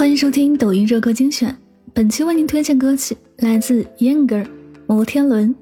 [0.00, 1.54] 欢迎收听抖音热歌精选。
[1.92, 4.44] 本期为您推荐歌曲来自 Younger
[4.86, 5.50] 《摩天轮》。《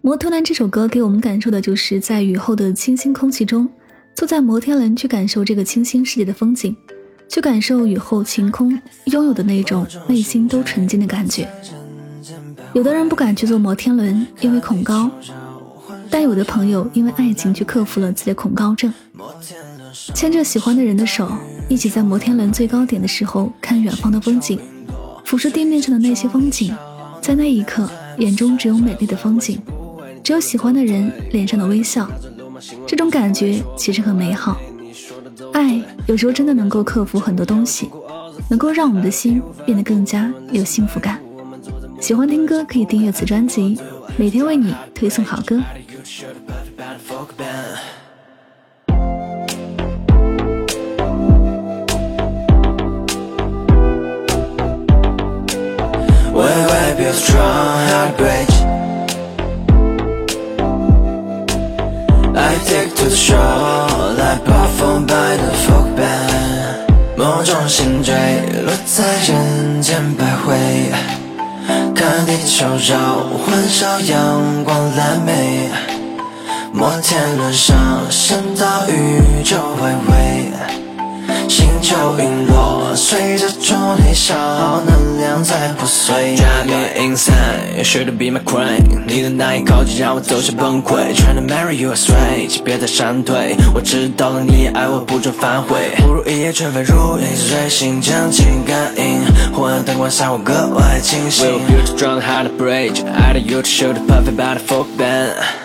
[0.00, 3.68] 摩天轮》这首歌给我们感受的就是在雨后的清新空气中，
[4.14, 6.76] 坐在摩天轮去感受这个清新世界的风景，
[7.28, 11.48] 去感受雨后晴空拥有的那种内心都纯净的感觉。
[12.74, 15.10] 有的人不敢去坐摩天轮，因为恐高；
[16.08, 18.94] 但有的朋友因为爱情去克服了自己的恐高症，
[20.14, 21.30] 牵着喜欢的人的手。
[21.66, 24.58] 一起在摩天轮最高点的时候看远方的风景，
[25.24, 26.76] 俯视地面上的那些风景，
[27.22, 27.88] 在那一刻
[28.18, 29.58] 眼中只有美丽的风景，
[30.22, 32.06] 只有喜欢的人脸上的微笑，
[32.86, 34.60] 这种感觉其实很美好。
[35.54, 37.88] 爱有时候真的能够克服很多东西，
[38.50, 41.18] 能够让我们的心变得更加有幸福感。
[41.98, 43.78] 喜欢听歌可以订阅此专辑，
[44.18, 45.62] 每天为你推送好歌。
[57.14, 58.48] Strong heartbreak
[62.36, 66.84] I take to the shore like performed by the folk band
[67.16, 68.14] 某种心坠
[68.64, 70.56] 落在人间百回
[71.94, 75.70] 看地球绕环绕阳光蓝莓
[76.72, 80.52] 摩天轮上升到宇宙外围
[81.48, 82.53] 星球陨落，
[82.96, 86.36] 随着重力消耗能量在破碎。
[86.36, 89.04] Drive me inside, you should be my crime。
[89.06, 91.14] 你的那一口气让我走向崩溃。
[91.14, 93.56] Trying to marry you, I swear，请别再闪退。
[93.74, 95.92] 我知道了，你也爱我，不准反悔。
[95.98, 99.24] 不如一夜春风入你睡心将情感应。
[99.52, 101.46] 昏暗灯光下，我格外清醒。
[101.46, 104.86] We'll build a strong heart bridge, I need you to show the perfect by the for
[104.96, 105.63] band。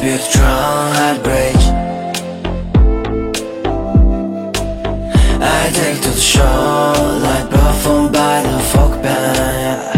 [0.00, 1.56] Big strong heartbreak.
[5.42, 6.94] I take to the shore
[7.26, 9.92] Like perfumed by the fog band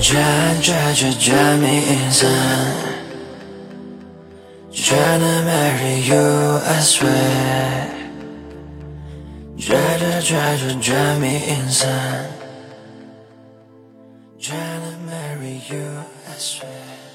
[0.00, 3.04] Drive, drive, drive, drive me insane
[4.72, 6.26] Trying to marry you,
[6.64, 8.12] I swear.
[9.58, 12.32] Try to, try to me insane
[14.40, 17.05] Trying to marry you, I swear.